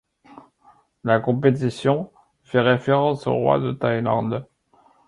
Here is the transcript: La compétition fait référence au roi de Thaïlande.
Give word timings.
La 1.03 1.19
compétition 1.19 2.11
fait 2.41 2.59
référence 2.59 3.27
au 3.27 3.35
roi 3.35 3.59
de 3.59 3.71
Thaïlande. 3.71 4.47